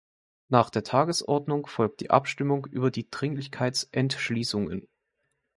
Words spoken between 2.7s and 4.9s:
die Dringlichkeitsentschließungen.